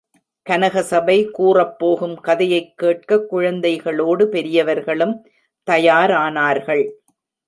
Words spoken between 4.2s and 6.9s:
பெரியவர்களும் தயாரானார்கள்.